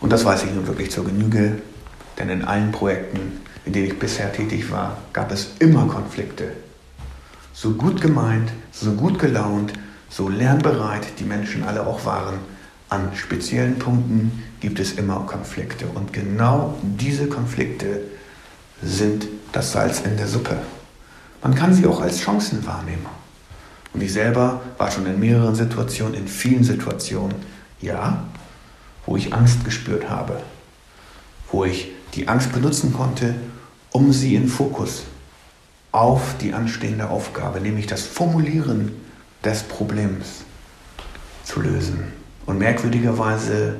Und 0.00 0.12
das 0.12 0.24
weiß 0.24 0.44
ich 0.44 0.52
nun 0.52 0.66
wirklich 0.66 0.90
zur 0.90 1.04
Genüge, 1.04 1.58
denn 2.18 2.28
in 2.28 2.44
allen 2.44 2.72
Projekten, 2.72 3.40
in 3.64 3.72
denen 3.72 3.86
ich 3.86 3.98
bisher 3.98 4.32
tätig 4.32 4.70
war, 4.70 4.98
gab 5.12 5.32
es 5.32 5.52
immer 5.60 5.86
Konflikte. 5.86 6.52
So 7.52 7.72
gut 7.72 8.00
gemeint, 8.00 8.50
so 8.72 8.92
gut 8.92 9.18
gelaunt, 9.18 9.72
so 10.08 10.28
lernbereit 10.28 11.06
die 11.18 11.24
Menschen 11.24 11.62
alle 11.62 11.86
auch 11.86 12.04
waren, 12.04 12.40
an 12.92 13.10
speziellen 13.16 13.78
Punkten 13.78 14.44
gibt 14.60 14.78
es 14.78 14.92
immer 14.92 15.20
Konflikte. 15.20 15.86
Und 15.86 16.12
genau 16.12 16.78
diese 16.82 17.26
Konflikte 17.26 18.02
sind 18.82 19.26
das 19.52 19.72
Salz 19.72 20.00
in 20.00 20.18
der 20.18 20.28
Suppe. 20.28 20.58
Man 21.42 21.54
kann 21.54 21.72
sie 21.72 21.86
auch 21.86 22.02
als 22.02 22.20
Chancen 22.20 22.64
wahrnehmen. 22.66 23.06
Und 23.94 24.02
ich 24.02 24.12
selber 24.12 24.60
war 24.76 24.90
schon 24.90 25.06
in 25.06 25.18
mehreren 25.18 25.54
Situationen, 25.54 26.14
in 26.14 26.28
vielen 26.28 26.64
Situationen, 26.64 27.36
ja, 27.80 28.24
wo 29.06 29.16
ich 29.16 29.32
Angst 29.32 29.64
gespürt 29.64 30.08
habe, 30.10 30.40
wo 31.50 31.64
ich 31.64 31.92
die 32.14 32.28
Angst 32.28 32.52
benutzen 32.52 32.92
konnte, 32.92 33.34
um 33.90 34.12
sie 34.12 34.34
in 34.34 34.48
Fokus 34.48 35.04
auf 35.92 36.36
die 36.40 36.52
anstehende 36.52 37.08
Aufgabe, 37.08 37.60
nämlich 37.60 37.86
das 37.86 38.02
Formulieren 38.02 38.92
des 39.44 39.62
Problems 39.62 40.44
zu 41.44 41.60
lösen. 41.60 42.21
Und 42.46 42.58
merkwürdigerweise 42.58 43.76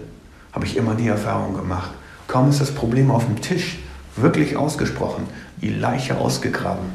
habe 0.53 0.67
ich 0.67 0.77
immer 0.77 0.95
die 0.95 1.09
Erfahrung 1.09 1.55
gemacht, 1.55 1.91
kaum 2.29 2.51
ist 2.51 2.61
das 2.61 2.73
Problem 2.73 3.11
auf 3.11 3.25
dem 3.25 3.41
Tisch 3.41 3.79
wirklich 4.17 4.57
ausgesprochen, 4.57 5.27
die 5.61 5.71
Leiche 5.71 6.17
ausgegraben 6.17 6.87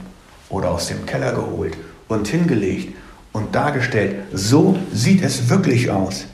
oder 0.50 0.70
aus 0.72 0.88
dem 0.88 1.06
Keller 1.06 1.34
geholt 1.34 1.78
und 2.08 2.28
hingelegt 2.28 2.96
und 3.34 3.54
dargestellt, 3.54 4.26
so 4.34 4.78
sieht 4.94 5.24
es 5.24 5.50
wirklich 5.50 5.90
aus. 5.92 6.26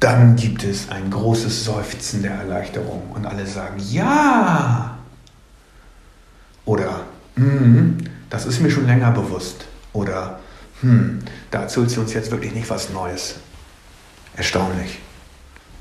Dann 0.00 0.36
gibt 0.36 0.62
es 0.62 0.90
ein 0.90 1.10
großes 1.10 1.64
Seufzen 1.64 2.22
der 2.22 2.32
Erleichterung 2.32 3.10
und 3.14 3.26
alle 3.26 3.46
sagen, 3.46 3.80
ja. 3.90 4.98
Oder, 6.66 7.00
mm, 7.36 7.98
das 8.28 8.44
ist 8.44 8.60
mir 8.60 8.70
schon 8.70 8.86
länger 8.86 9.10
bewusst. 9.12 9.64
Oder, 9.92 10.38
hm, 10.80 11.20
da 11.50 11.62
erzählt 11.62 11.90
sie 11.90 12.00
uns 12.00 12.12
jetzt 12.12 12.30
wirklich 12.30 12.54
nicht 12.54 12.68
was 12.68 12.90
Neues. 12.90 13.36
Erstaunlich. 14.36 14.98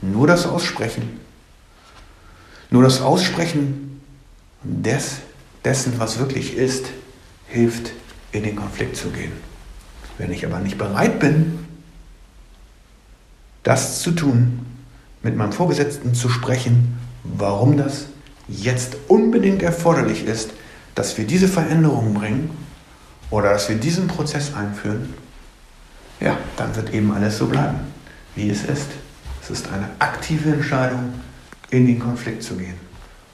Nur 0.01 0.27
das 0.27 0.45
Aussprechen. 0.45 1.19
Nur 2.69 2.83
das 2.83 3.01
Aussprechen 3.01 4.01
des, 4.63 5.17
dessen, 5.63 5.99
was 5.99 6.19
wirklich 6.19 6.55
ist, 6.55 6.85
hilft, 7.47 7.91
in 8.31 8.43
den 8.43 8.55
Konflikt 8.55 8.95
zu 8.95 9.09
gehen. 9.09 9.31
Wenn 10.17 10.31
ich 10.31 10.45
aber 10.45 10.59
nicht 10.59 10.77
bereit 10.77 11.19
bin, 11.19 11.59
das 13.63 14.01
zu 14.01 14.11
tun, 14.11 14.65
mit 15.23 15.35
meinem 15.35 15.51
Vorgesetzten 15.51 16.13
zu 16.13 16.29
sprechen, 16.29 16.97
warum 17.23 17.77
das 17.77 18.05
jetzt 18.47 18.95
unbedingt 19.07 19.63
erforderlich 19.63 20.25
ist, 20.25 20.51
dass 20.93 21.17
wir 21.17 21.25
diese 21.25 21.47
Veränderung 21.47 22.13
bringen 22.13 22.51
oder 23.29 23.51
dass 23.53 23.69
wir 23.69 23.77
diesen 23.77 24.07
Prozess 24.07 24.53
einführen, 24.53 25.13
ja, 26.19 26.37
dann 26.57 26.75
wird 26.75 26.93
eben 26.93 27.11
alles 27.11 27.37
so 27.37 27.47
bleiben, 27.47 27.79
wie 28.35 28.49
es 28.49 28.63
ist. 28.63 28.87
Es 29.41 29.49
ist 29.49 29.67
eine 29.71 29.89
aktive 29.99 30.53
Entscheidung, 30.53 31.13
in 31.69 31.85
den 31.85 31.99
Konflikt 31.99 32.43
zu 32.43 32.55
gehen. 32.55 32.75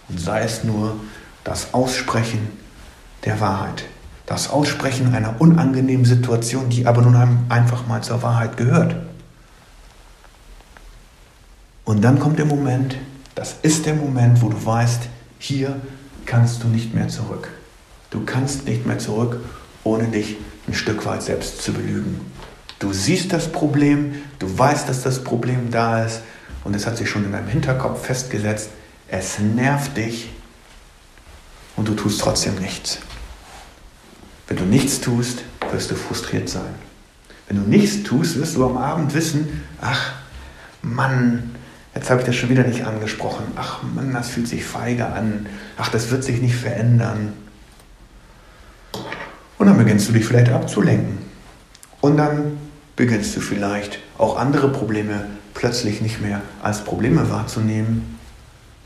Und 0.09 0.19
sei 0.19 0.41
es 0.41 0.63
nur 0.63 0.99
das 1.43 1.73
Aussprechen 1.73 2.49
der 3.25 3.39
Wahrheit. 3.39 3.83
Das 4.25 4.49
Aussprechen 4.49 5.13
einer 5.13 5.39
unangenehmen 5.39 6.05
Situation, 6.05 6.69
die 6.69 6.87
aber 6.87 7.01
nun 7.01 7.45
einfach 7.49 7.87
mal 7.87 8.01
zur 8.01 8.21
Wahrheit 8.23 8.57
gehört. 8.57 8.95
Und 11.83 12.01
dann 12.01 12.19
kommt 12.19 12.39
der 12.39 12.45
Moment, 12.45 12.95
das 13.35 13.55
ist 13.61 13.85
der 13.85 13.95
Moment, 13.95 14.41
wo 14.41 14.49
du 14.49 14.65
weißt, 14.65 15.03
hier 15.39 15.75
kannst 16.25 16.63
du 16.63 16.67
nicht 16.67 16.93
mehr 16.93 17.07
zurück. 17.07 17.49
Du 18.09 18.23
kannst 18.25 18.65
nicht 18.65 18.85
mehr 18.85 18.99
zurück, 18.99 19.39
ohne 19.83 20.07
dich 20.07 20.37
ein 20.67 20.73
Stück 20.73 21.05
weit 21.05 21.23
selbst 21.23 21.61
zu 21.61 21.73
belügen. 21.73 22.21
Du 22.79 22.93
siehst 22.93 23.31
das 23.31 23.51
Problem, 23.51 24.15
du 24.39 24.57
weißt, 24.57 24.89
dass 24.89 25.03
das 25.03 25.23
Problem 25.23 25.69
da 25.71 26.03
ist 26.03 26.21
und 26.63 26.75
es 26.75 26.87
hat 26.87 26.97
sich 26.97 27.09
schon 27.09 27.25
in 27.25 27.31
deinem 27.31 27.47
Hinterkopf 27.47 28.05
festgesetzt. 28.05 28.69
Es 29.07 29.39
nervt 29.39 29.97
dich 29.97 30.29
und 31.75 31.87
du 31.87 31.93
tust 31.93 32.21
trotzdem 32.21 32.55
nichts. 32.55 32.99
Wenn 34.47 34.57
du 34.57 34.63
nichts 34.63 34.99
tust, 34.99 35.43
wirst 35.71 35.91
du 35.91 35.95
frustriert 35.95 36.49
sein. 36.49 36.75
Wenn 37.47 37.57
du 37.63 37.69
nichts 37.69 38.03
tust, 38.03 38.37
wirst 38.37 38.55
du 38.55 38.65
am 38.65 38.77
Abend 38.77 39.13
wissen, 39.13 39.63
ach 39.79 40.13
Mann, 40.81 41.55
jetzt 41.93 42.09
habe 42.09 42.21
ich 42.21 42.25
das 42.25 42.35
schon 42.35 42.49
wieder 42.49 42.63
nicht 42.63 42.85
angesprochen. 42.85 43.45
Ach 43.55 43.83
Mann, 43.83 44.13
das 44.13 44.29
fühlt 44.29 44.47
sich 44.47 44.63
feige 44.65 45.05
an. 45.05 45.47
Ach, 45.77 45.89
das 45.89 46.11
wird 46.11 46.23
sich 46.23 46.41
nicht 46.41 46.55
verändern. 46.55 47.33
Und 49.61 49.67
dann 49.67 49.77
beginnst 49.77 50.09
du 50.09 50.13
dich 50.13 50.25
vielleicht 50.25 50.49
abzulenken. 50.49 51.19
Und 52.01 52.17
dann 52.17 52.57
beginnst 52.95 53.35
du 53.35 53.41
vielleicht 53.41 53.99
auch 54.17 54.35
andere 54.35 54.69
Probleme 54.71 55.27
plötzlich 55.53 56.01
nicht 56.01 56.19
mehr 56.19 56.41
als 56.63 56.83
Probleme 56.83 57.29
wahrzunehmen, 57.29 58.17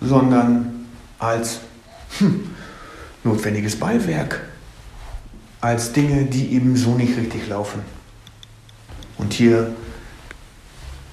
sondern 0.01 0.85
als 1.17 1.61
hm, 2.17 2.49
notwendiges 3.23 3.79
Beiwerk, 3.79 4.41
als 5.61 5.93
Dinge, 5.93 6.25
die 6.25 6.51
eben 6.51 6.75
so 6.75 6.95
nicht 6.95 7.17
richtig 7.17 7.47
laufen. 7.47 7.79
Und 9.17 9.31
hier 9.31 9.73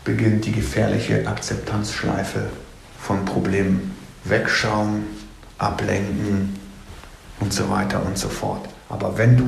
beginnt 0.03 0.45
die 0.45 0.51
gefährliche 0.51 1.25
Akzeptanzschleife 1.29 2.49
von 2.99 3.25
Problemen. 3.25 3.95
Wegschauen, 4.25 5.05
ablenken 5.59 6.62
und 7.43 7.53
so 7.53 7.69
weiter 7.69 8.05
und 8.07 8.17
so 8.17 8.29
fort. 8.29 8.69
Aber 8.89 9.19
wenn 9.19 9.37
du 9.37 9.45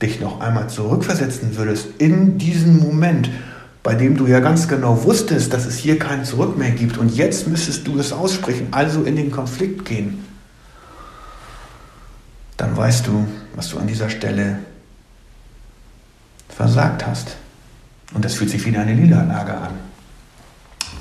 dich 0.00 0.20
noch 0.20 0.40
einmal 0.40 0.68
zurückversetzen 0.68 1.56
würdest 1.56 1.88
in 1.98 2.38
diesen 2.38 2.78
Moment, 2.80 3.28
bei 3.82 3.94
dem 3.94 4.16
du 4.16 4.26
ja 4.26 4.38
ganz 4.40 4.68
genau 4.68 5.02
wusstest, 5.04 5.52
dass 5.52 5.66
es 5.66 5.76
hier 5.76 5.98
kein 5.98 6.24
Zurück 6.24 6.56
mehr 6.56 6.70
gibt 6.70 6.98
und 6.98 7.14
jetzt 7.14 7.48
müsstest 7.48 7.86
du 7.86 7.98
es 7.98 8.12
aussprechen, 8.12 8.68
also 8.70 9.02
in 9.02 9.16
den 9.16 9.32
Konflikt 9.32 9.84
gehen, 9.84 10.24
dann 12.56 12.76
weißt 12.76 13.08
du, 13.08 13.26
was 13.56 13.70
du 13.70 13.78
an 13.78 13.88
dieser 13.88 14.08
Stelle 14.08 14.60
versagt 16.48 17.06
hast. 17.06 17.36
Und 18.14 18.24
das 18.24 18.34
fühlt 18.34 18.50
sich 18.50 18.64
wie 18.64 18.76
eine 18.76 18.94
Niederlage 18.94 19.54
an. 19.54 19.72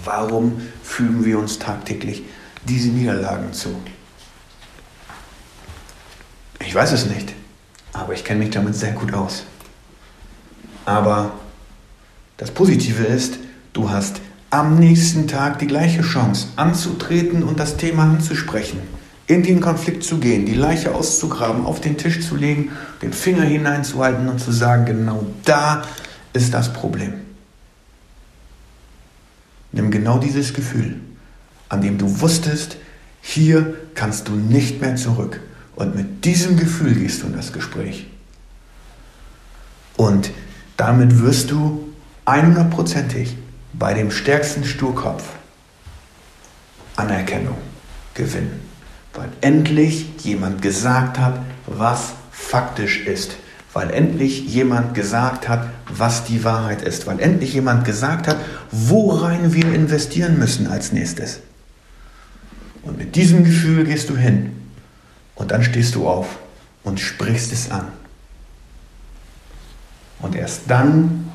Warum 0.04 0.60
fühlen 0.82 1.24
wir 1.24 1.38
uns 1.38 1.60
tagtäglich 1.60 2.24
diese 2.68 2.90
Niederlagen 2.90 3.54
zu? 3.54 3.76
Ich 6.65 6.75
weiß 6.75 6.91
es 6.91 7.06
nicht, 7.08 7.34
aber 7.94 8.13
ich 8.13 8.24
kenne 8.24 8.39
mich 8.39 8.51
damit 8.51 8.75
sehr 8.75 8.91
gut 8.91 9.13
aus. 9.13 9.44
Aber 10.86 11.34
das 12.38 12.51
Positive 12.51 13.03
ist, 13.03 13.39
du 13.74 13.89
hast 13.89 14.22
am 14.50 14.75
nächsten 14.75 15.27
Tag 15.27 15.60
die 15.60 15.68
gleiche 15.68 16.01
Chance 16.01 16.48
anzutreten 16.56 17.44
und 17.44 17.60
das 17.60 17.77
Thema 17.77 18.03
anzusprechen, 18.03 18.80
in 19.27 19.44
den 19.44 19.62
Konflikt 19.62 20.03
zu 20.03 20.20
gehen, 20.20 20.46
die 20.46 20.56
Leiche 20.56 20.94
auszugraben, 20.94 21.65
auf 21.65 21.80
den 21.82 21.98
Tisch 21.98 22.27
zu 22.27 22.36
legen, 22.36 22.72
den 23.01 23.13
Finger 23.13 23.44
hineinzuhalten 23.44 24.27
und 24.27 24.39
zu 24.39 24.51
sagen, 24.51 24.86
genau 24.86 25.25
da 25.46 25.84
ist 26.34 26.53
das 26.53 26.74
Problem. 26.74 27.13
Nimm 29.72 29.89
genau 29.89 30.18
dieses 30.18 30.53
Gefühl, 30.53 31.00
an 31.70 31.82
dem 31.82 31.98
du 31.98 32.20
wusstest, 32.20 32.75
hier 33.22 33.74
kannst 33.96 34.27
du 34.27 34.34
nicht 34.34 34.82
mehr 34.82 34.98
zurück. 34.98 35.39
Und 35.82 35.96
mit 35.96 36.26
diesem 36.26 36.58
Gefühl 36.58 36.94
gehst 36.94 37.24
du 37.24 37.26
in 37.26 37.36
das 37.36 37.54
Gespräch. 37.54 38.06
Und 39.98 40.30
damit 40.78 41.24
wirst 41.24 41.50
du 41.50 41.92
100%ig 42.28 43.30
bei 43.74 43.96
dem 43.96 44.12
stärksten 44.12 44.64
Sturkopf 44.64 45.24
Anerkennung 46.98 47.58
gewinnen. 48.14 48.60
Weil 49.16 49.30
endlich 49.42 50.06
jemand 50.24 50.62
gesagt 50.62 51.18
hat, 51.18 51.40
was 51.66 52.12
faktisch 52.32 53.08
ist. 53.08 53.38
Weil 53.74 53.90
endlich 53.90 54.46
jemand 54.54 54.94
gesagt 54.94 55.50
hat, 55.50 55.68
was 55.90 56.26
die 56.26 56.44
Wahrheit 56.44 56.84
ist. 56.84 57.08
Weil 57.08 57.20
endlich 57.20 57.56
jemand 57.56 57.86
gesagt 57.86 58.28
hat, 58.28 58.38
worein 58.70 59.52
wir 59.56 59.74
investieren 59.74 60.38
müssen 60.38 60.68
als 60.68 60.92
nächstes. 60.92 61.40
Und 62.84 63.00
mit 63.00 63.16
diesem 63.16 63.44
Gefühl 63.44 63.86
gehst 63.86 64.12
du 64.12 64.16
hin. 64.16 64.61
Und 65.42 65.50
dann 65.50 65.64
stehst 65.64 65.96
du 65.96 66.08
auf 66.08 66.38
und 66.84 67.00
sprichst 67.00 67.52
es 67.52 67.72
an. 67.72 67.88
Und 70.20 70.36
erst 70.36 70.62
dann 70.68 71.32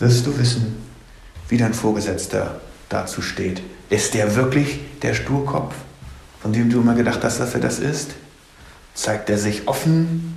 wirst 0.00 0.26
du 0.26 0.36
wissen, 0.36 0.76
wie 1.48 1.56
dein 1.56 1.72
Vorgesetzter 1.72 2.60
dazu 2.88 3.22
steht. 3.22 3.62
Ist 3.90 4.14
der 4.14 4.34
wirklich 4.34 4.80
der 5.02 5.14
Sturkopf, 5.14 5.72
von 6.42 6.52
dem 6.52 6.68
du 6.68 6.80
immer 6.80 6.96
gedacht 6.96 7.22
hast, 7.22 7.38
dass 7.38 7.54
er 7.54 7.60
das 7.60 7.78
ist? 7.78 8.10
Zeigt 8.94 9.30
er 9.30 9.38
sich 9.38 9.68
offen? 9.68 10.36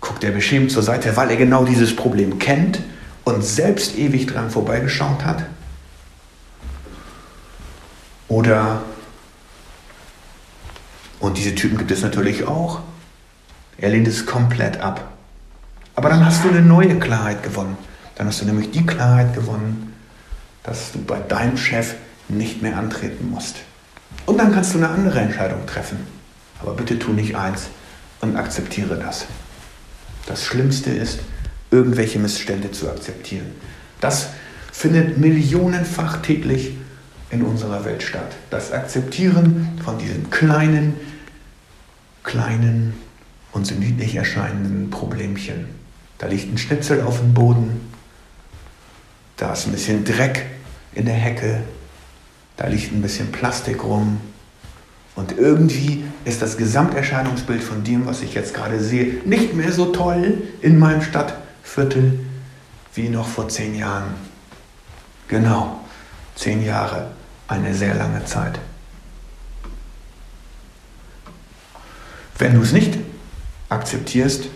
Guckt 0.00 0.24
er 0.24 0.32
beschämt 0.32 0.72
zur 0.72 0.82
Seite, 0.82 1.16
weil 1.16 1.30
er 1.30 1.36
genau 1.36 1.64
dieses 1.64 1.94
Problem 1.94 2.40
kennt 2.40 2.80
und 3.22 3.44
selbst 3.44 3.96
ewig 3.96 4.26
dran 4.26 4.50
vorbeigeschaut 4.50 5.24
hat? 5.24 5.44
Oder, 8.26 8.82
und 11.20 11.36
diese 11.36 11.54
Typen 11.54 11.78
gibt 11.78 11.90
es 11.90 12.02
natürlich 12.02 12.46
auch, 12.46 12.80
er 13.78 13.90
lehnt 13.90 14.08
es 14.08 14.26
komplett 14.26 14.80
ab. 14.80 15.12
Aber 15.94 16.08
dann 16.08 16.24
hast 16.24 16.44
du 16.44 16.48
eine 16.48 16.62
neue 16.62 16.98
Klarheit 16.98 17.42
gewonnen. 17.42 17.76
Dann 18.16 18.26
hast 18.26 18.40
du 18.40 18.46
nämlich 18.46 18.70
die 18.70 18.84
Klarheit 18.84 19.34
gewonnen, 19.34 19.94
dass 20.62 20.92
du 20.92 21.02
bei 21.02 21.18
deinem 21.18 21.56
Chef 21.56 21.94
nicht 22.28 22.62
mehr 22.62 22.76
antreten 22.76 23.30
musst. 23.30 23.56
Und 24.26 24.38
dann 24.38 24.52
kannst 24.52 24.74
du 24.74 24.78
eine 24.78 24.88
andere 24.88 25.20
Entscheidung 25.20 25.66
treffen. 25.66 25.98
Aber 26.60 26.74
bitte 26.74 26.98
tu 26.98 27.12
nicht 27.12 27.36
eins 27.36 27.68
und 28.20 28.36
akzeptiere 28.36 28.96
das. 28.96 29.26
Das 30.26 30.44
Schlimmste 30.44 30.90
ist, 30.90 31.20
irgendwelche 31.70 32.18
Missstände 32.18 32.70
zu 32.70 32.90
akzeptieren. 32.90 33.46
Das 34.00 34.28
findet 34.72 35.18
millionenfach 35.18 36.18
täglich 36.18 36.76
in 37.30 37.42
unserer 37.42 37.84
Welt 37.84 38.02
statt. 38.02 38.36
Das 38.50 38.72
Akzeptieren 38.72 39.78
von 39.84 39.98
diesen 39.98 40.30
kleinen, 40.30 40.94
kleinen 42.22 42.94
und 43.52 43.66
so 43.66 43.74
niedlich 43.74 44.16
erscheinenden 44.16 44.90
Problemchen. 44.90 45.66
Da 46.18 46.26
liegt 46.26 46.52
ein 46.52 46.58
Schnitzel 46.58 47.02
auf 47.02 47.18
dem 47.18 47.34
Boden, 47.34 47.80
da 49.40 49.54
ist 49.54 49.66
ein 49.66 49.72
bisschen 49.72 50.04
Dreck 50.04 50.44
in 50.92 51.06
der 51.06 51.14
Hecke. 51.14 51.62
Da 52.58 52.66
liegt 52.66 52.92
ein 52.92 53.00
bisschen 53.00 53.32
Plastik 53.32 53.82
rum. 53.82 54.20
Und 55.16 55.38
irgendwie 55.38 56.04
ist 56.26 56.42
das 56.42 56.58
Gesamterscheinungsbild 56.58 57.62
von 57.62 57.82
dem, 57.82 58.04
was 58.04 58.20
ich 58.20 58.34
jetzt 58.34 58.52
gerade 58.52 58.80
sehe, 58.80 59.22
nicht 59.24 59.54
mehr 59.54 59.72
so 59.72 59.86
toll 59.86 60.42
in 60.60 60.78
meinem 60.78 61.00
Stadtviertel 61.00 62.20
wie 62.94 63.08
noch 63.08 63.26
vor 63.26 63.48
zehn 63.48 63.74
Jahren. 63.74 64.14
Genau, 65.28 65.80
zehn 66.34 66.62
Jahre, 66.62 67.12
eine 67.48 67.74
sehr 67.74 67.94
lange 67.94 68.24
Zeit. 68.26 68.58
Wenn 72.40 72.54
du 72.54 72.62
es 72.62 72.72
nicht 72.72 72.98
akzeptierst, 73.68 74.48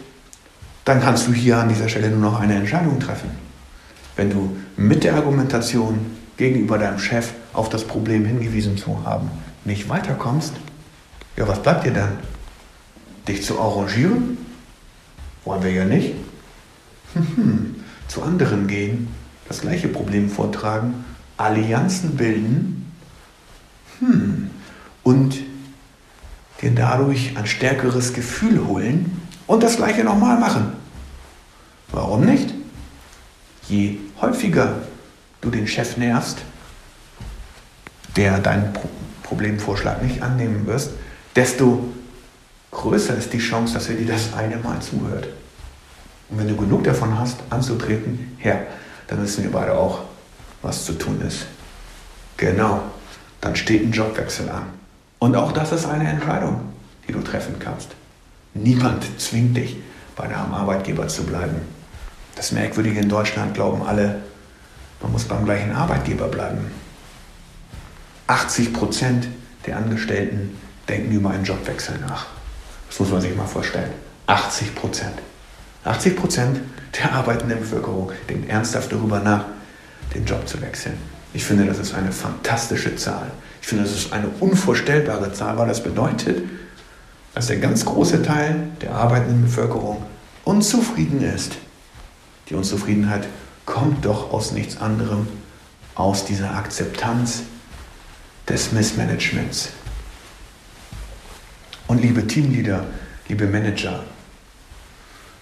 dann 0.87 1.03
kannst 1.03 1.29
du 1.29 1.35
hier 1.35 1.59
an 1.59 1.69
dieser 1.69 1.91
Stelle 1.91 2.09
nur 2.09 2.19
noch 2.19 2.41
eine 2.41 2.55
Entscheidung 2.55 2.99
treffen. 2.99 3.29
Wenn 4.17 4.31
du 4.31 4.57
mit 4.79 5.05
der 5.05 5.17
Argumentation 5.17 5.99
gegenüber 6.39 6.79
deinem 6.79 6.99
Chef 6.99 7.35
auf 7.53 7.69
das 7.69 7.85
Problem 7.85 8.25
hingewiesen 8.25 8.79
zu 8.79 9.05
haben, 9.05 9.31
nicht 9.67 9.91
weiterkommst, 9.91 10.55
ja, 11.37 11.47
was 11.47 11.63
bleibt 11.63 11.85
dir 11.85 11.93
dann? 11.93 12.13
Dich 13.29 13.45
zu 13.45 13.61
arrangieren? 13.61 14.39
Wollen 15.45 15.63
wir 15.63 15.73
ja 15.73 15.85
nicht. 15.85 16.15
Hm, 17.13 17.77
zu 18.09 18.23
anderen 18.23 18.67
gehen, 18.67 19.09
das 19.47 19.61
gleiche 19.61 19.89
Problem 19.89 20.31
vortragen, 20.31 21.05
Allianzen 21.37 22.17
bilden 22.17 22.91
hm, 23.99 24.51
und 25.03 25.37
dir 26.63 26.71
dadurch 26.71 27.37
ein 27.37 27.47
stärkeres 27.47 28.13
Gefühl 28.13 28.67
holen 28.67 29.23
und 29.47 29.63
das 29.63 29.77
gleiche 29.77 30.05
nochmal 30.05 30.39
machen. 30.39 30.73
Warum 31.93 32.25
nicht? 32.25 32.55
Je 33.69 33.99
häufiger 34.21 34.83
du 35.41 35.51
den 35.51 35.67
Chef 35.67 35.97
nervst, 35.97 36.39
der 38.17 38.39
deinen 38.39 38.73
Pro 38.73 38.89
Problemvorschlag 39.23 40.03
nicht 40.03 40.23
annehmen 40.23 40.67
wirst, 40.67 40.91
desto 41.35 41.89
größer 42.71 43.17
ist 43.17 43.33
die 43.33 43.39
Chance, 43.39 43.73
dass 43.73 43.89
er 43.89 43.97
dir 43.97 44.07
das 44.07 44.35
eine 44.35 44.59
Mal 44.59 44.81
zuhört. 44.81 45.29
Und 46.29 46.39
wenn 46.39 46.49
du 46.49 46.57
genug 46.57 46.85
davon 46.85 47.19
hast, 47.19 47.39
anzutreten, 47.49 48.37
ja, 48.45 48.61
dann 49.07 49.23
wissen 49.23 49.45
wir 49.45 49.51
beide 49.51 49.73
auch, 49.73 50.01
was 50.61 50.85
zu 50.85 50.93
tun 50.93 51.23
ist. 51.27 51.47
Genau, 52.37 52.83
dann 53.41 53.57
steht 53.57 53.83
ein 53.83 53.93
Jobwechsel 53.93 54.51
an. 54.51 54.67
Und 55.25 55.37
auch 55.37 55.53
das 55.53 55.73
ist 55.73 55.87
eine 55.87 56.07
Entscheidung, 56.07 56.61
die 57.09 57.13
du 57.13 57.23
treffen 57.23 57.59
kannst. 57.59 57.89
Niemand 58.53 59.07
zwingt 59.19 59.57
dich, 59.57 59.79
bei 60.17 60.27
deinem 60.27 60.53
Arbeitgeber 60.53 61.09
zu 61.09 61.25
bleiben. 61.25 61.63
Das 62.37 62.53
Merkwürdige 62.53 63.01
in 63.01 63.09
Deutschland 63.09 63.55
glauben 63.55 63.83
alle, 63.87 64.21
man 65.01 65.13
muss 65.13 65.25
beim 65.25 65.47
gleichen 65.47 65.73
Arbeitgeber 65.73 66.29
bleiben. 66.29 66.71
80 68.27 68.75
Prozent 68.75 69.29
der 69.65 69.79
Angestellten 69.79 70.59
denken 70.91 71.13
über 71.13 71.31
einen 71.31 71.45
Jobwechsel 71.45 71.99
nach. 72.07 72.27
Das 72.91 73.01
muss 73.01 73.11
man 73.11 73.23
sich 73.23 73.35
mal 73.35 73.47
vorstellen. 73.47 73.93
80 74.27 74.75
Prozent. 74.75 75.19
80 75.85 76.17
Prozent 76.17 76.61
der 76.99 77.15
arbeitenden 77.15 77.61
Bevölkerung 77.61 78.13
denkt 78.29 78.51
ernsthaft 78.51 78.93
darüber 78.93 79.21
nach, 79.21 79.47
den 80.15 80.27
Job 80.27 80.47
zu 80.47 80.61
wechseln. 80.61 80.99
Ich 81.33 81.47
finde, 81.47 81.65
das 81.65 81.79
ist 81.79 81.95
eine 81.95 82.13
fantastische 82.13 82.95
Zahl. 82.97 83.31
Ich 83.65 83.69
finde, 83.69 83.85
das 83.85 83.95
ist 83.95 84.13
eine 84.13 84.29
unvorstellbare 84.41 85.33
Zahl, 85.33 85.57
weil 85.57 85.69
das 85.69 85.83
bedeutet, 85.83 86.43
dass 87.35 87.47
der 87.47 87.57
ganz 87.57 87.87
große 87.87 88.23
Teil 88.23 88.69
der 88.83 88.95
arbeitenden 88.95 89.43
Bevölkerung 89.43 90.03
unzufrieden 90.45 91.23
ist 91.23 91.57
die 92.49 92.55
Unzufriedenheit 92.55 93.27
kommt 93.65 94.05
doch 94.05 94.33
aus 94.33 94.53
nichts 94.53 94.77
anderem, 94.77 95.27
aus 95.95 96.27
dieser 96.27 96.55
Akzeptanz 96.55 97.45
des 98.49 98.73
Missmanagements. 98.73 99.71
Und 101.87 102.03
liebe 102.03 102.27
Teamleader, 102.27 102.87
liebe 103.29 103.47
Manager, 103.47 104.05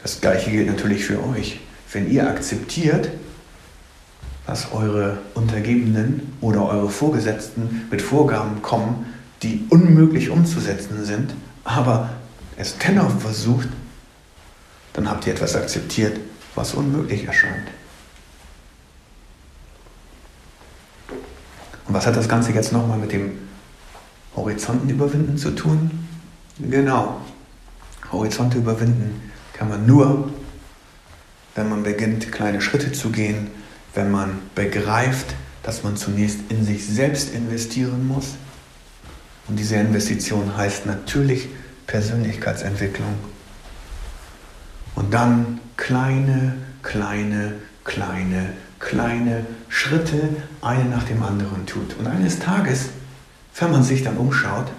das 0.03 0.21
gleiche 0.21 0.51
gilt 0.51 0.69
natürlich 0.69 1.05
für 1.05 1.27
euch. 1.29 1.59
Wenn 1.93 2.11
ihr 2.11 2.29
akzeptiert, 2.29 3.11
dass 4.47 4.73
eure 4.73 5.19
Untergebenen 5.35 6.35
oder 6.41 6.67
eure 6.67 6.91
Vorgesetzten 6.91 7.87
mit 7.91 8.03
Vorgaben 8.03 8.63
kommen, 8.63 9.07
die 9.43 9.65
unmöglich 9.71 10.31
umzusetzen 10.31 11.05
sind, 11.05 11.35
aber 11.65 12.11
es 12.57 12.77
dennoch 12.79 13.19
versucht, 13.21 13.69
dann 14.93 15.09
habt 15.09 15.27
ihr 15.27 15.33
etwas 15.33 15.57
akzeptiert, 15.57 16.19
was 16.55 16.75
unmöglich 16.75 17.25
erscheint. 17.25 17.69
Und 21.87 21.95
was 21.95 22.07
hat 22.07 22.17
das 22.17 22.29
Ganze 22.29 22.53
jetzt 22.53 22.73
nochmal 22.73 22.99
mit 22.99 23.13
dem 23.13 23.33
Horizonten 24.37 24.89
überwinden 24.89 25.37
zu 25.37 25.51
tun? 25.53 25.91
Genau. 26.59 27.21
Horizonte 28.11 28.59
überwinden 28.59 29.31
kann 29.53 29.69
man 29.69 29.87
nur, 29.87 30.31
wenn 31.55 31.69
man 31.69 31.83
beginnt, 31.83 32.31
kleine 32.31 32.61
Schritte 32.61 32.93
zu 32.93 33.11
gehen, 33.11 33.51
wenn 33.95 34.11
man 34.11 34.39
begreift, 34.55 35.35
dass 35.63 35.83
man 35.83 35.97
zunächst 35.97 36.39
in 36.49 36.65
sich 36.65 36.87
selbst 36.87 37.35
investieren 37.35 38.07
muss, 38.07 38.37
Und 39.49 39.59
diese 39.59 39.77
Investition 39.77 40.57
heißt 40.57 40.87
natürlich 40.87 41.49
Persönlichkeitsentwicklung. 41.87 43.15
Und 44.95 45.13
dann 45.13 45.61
kleine, 45.77 46.55
kleine, 46.83 47.55
kleine, 47.85 48.53
kleine 48.79 49.45
Schritte, 49.69 50.29
eine 50.61 50.85
nach 50.85 51.03
dem 51.05 51.23
anderen 51.23 51.67
tut. 51.67 51.97
Und 51.99 52.07
eines 52.07 52.39
Tages, 52.39 52.91
wenn 53.59 53.73
man 53.73 53.83
sich 53.83 54.05
dann 54.05 54.17
umschaut, 54.17 54.71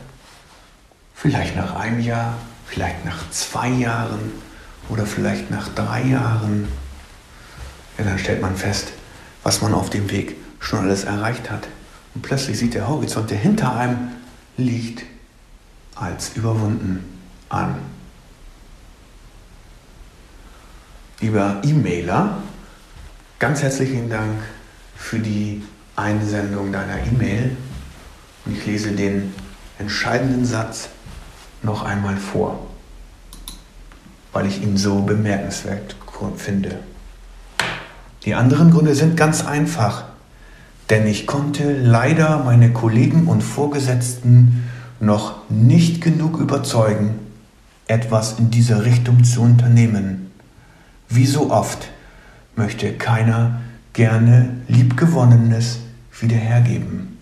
vielleicht 1.13 1.55
nach 1.55 1.75
einem 1.75 1.99
Jahr, 1.99 2.35
vielleicht 2.65 3.05
nach 3.05 3.29
zwei 3.31 3.69
Jahren 3.69 4.31
oder 4.89 5.05
vielleicht 5.05 5.51
nach 5.51 5.67
drei 5.69 6.03
Jahren, 6.03 6.67
ja, 7.97 8.05
dann 8.05 8.17
stellt 8.17 8.41
man 8.41 8.55
fest, 8.55 8.93
was 9.43 9.61
man 9.61 9.73
auf 9.73 9.89
dem 9.89 10.09
Weg 10.09 10.35
schon 10.59 10.79
alles 10.79 11.03
erreicht 11.03 11.51
hat. 11.51 11.67
Und 12.15 12.21
plötzlich 12.21 12.57
sieht 12.57 12.73
der 12.73 12.87
Horizont, 12.87 13.29
der 13.29 13.37
hinter 13.37 13.75
einem 13.75 14.09
liegt, 14.57 15.03
als 15.95 16.35
überwunden 16.35 17.03
an. 17.49 17.75
Lieber 21.19 21.61
E-Mailer, 21.63 22.37
ganz 23.39 23.61
herzlichen 23.61 24.09
Dank 24.09 24.41
für 24.95 25.19
die 25.19 25.63
Einsendung 25.95 26.71
deiner 26.71 27.05
E-Mail. 27.05 27.55
Und 28.45 28.57
ich 28.57 28.65
lese 28.65 28.91
den 28.91 29.33
entscheidenden 29.79 30.45
Satz 30.45 30.89
noch 31.61 31.83
einmal 31.83 32.17
vor, 32.17 32.67
weil 34.33 34.47
ich 34.47 34.61
ihn 34.61 34.77
so 34.77 35.01
bemerkenswert 35.01 35.95
finde. 36.37 36.79
Die 38.25 38.35
anderen 38.35 38.71
Gründe 38.71 38.95
sind 38.95 39.17
ganz 39.17 39.45
einfach, 39.45 40.05
denn 40.89 41.07
ich 41.07 41.27
konnte 41.27 41.73
leider 41.73 42.39
meine 42.43 42.71
Kollegen 42.71 43.27
und 43.27 43.41
Vorgesetzten 43.41 44.63
noch 44.99 45.49
nicht 45.49 46.01
genug 46.01 46.37
überzeugen, 46.37 47.15
etwas 47.87 48.39
in 48.39 48.49
dieser 48.49 48.85
Richtung 48.85 49.23
zu 49.25 49.41
unternehmen. 49.41 50.31
Wie 51.09 51.25
so 51.25 51.51
oft 51.51 51.89
möchte 52.55 52.93
keiner 52.93 53.61
gerne 53.91 54.55
Liebgewonnenes 54.67 55.79
wiederhergeben. 56.19 57.17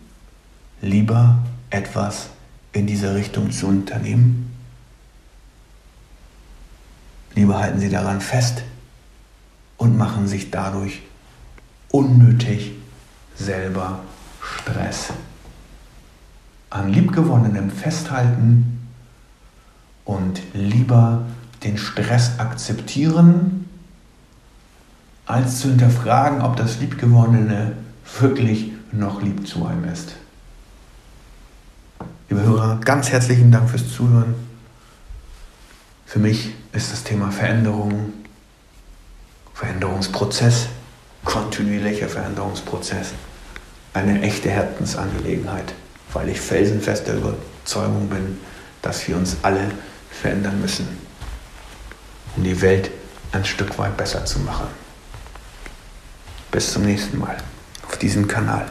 Lieber 0.82 1.40
etwas 1.72 2.30
in 2.74 2.86
dieser 2.86 3.16
Richtung 3.16 3.52
zu 3.52 3.68
unternehmen? 3.68 4.52
Lieber 7.34 7.60
halten 7.60 7.80
Sie 7.80 7.90
daran 7.90 8.22
fest 8.22 8.64
und 9.82 9.98
machen 9.98 10.28
sich 10.28 10.52
dadurch 10.52 11.02
unnötig 11.90 12.74
selber 13.36 14.02
Stress. 14.40 15.08
An 16.70 16.94
Liebgewonnenem 16.94 17.72
festhalten 17.72 18.88
und 20.06 20.40
lieber 20.54 21.24
den 21.64 21.80
Stress 21.80 22.38
akzeptieren, 22.38 23.68
als 25.26 25.62
zu 25.62 25.70
hinterfragen, 25.70 26.44
ob 26.44 26.58
das 26.58 26.80
Liebgewonnene 26.80 27.72
wirklich 28.20 28.74
noch 28.92 29.24
lieb 29.24 29.48
zu 29.48 29.66
einem 29.66 29.86
ist. 29.86 30.14
Liebe 32.30 32.44
Hörer, 32.44 32.80
ganz 32.82 33.10
herzlichen 33.10 33.52
Dank 33.52 33.68
fürs 33.68 33.92
Zuhören. 33.92 34.36
Für 36.06 36.20
mich 36.20 36.54
ist 36.72 36.92
das 36.92 37.04
Thema 37.04 37.32
Veränderung, 37.32 38.14
Veränderungsprozess, 39.54 40.68
kontinuierlicher 41.24 42.10
Veränderungsprozess 42.10 43.14
eine 43.94 44.22
echte 44.22 44.50
Herzensangelegenheit, 44.50 45.74
weil 46.14 46.30
ich 46.30 46.40
felsenfester 46.40 47.14
Überzeugung 47.14 48.10
bin, 48.10 48.40
dass 48.82 49.08
wir 49.08 49.18
uns 49.18 49.38
alle 49.42 49.72
verändern 50.10 50.60
müssen, 50.62 50.88
um 52.36 52.44
die 52.44 52.62
Welt 52.62 52.90
ein 53.32 53.46
Stück 53.46 53.78
weit 53.78 53.98
besser 53.98 54.26
zu 54.26 54.40
machen. 54.40 54.68
Bis 56.52 56.74
zum 56.74 56.84
nächsten 56.84 57.20
Mal 57.20 57.38
auf 57.88 57.98
diesem 57.98 58.28
Kanal. 58.28 58.66